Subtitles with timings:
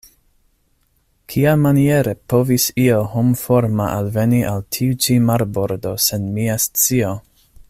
[1.33, 7.19] Kiamaniere povis io homforma alveni al tiu-ĉi marbordo sen mia scio?